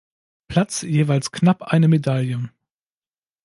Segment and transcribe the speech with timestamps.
[0.47, 2.49] Platz jeweils knapp eine Medaille.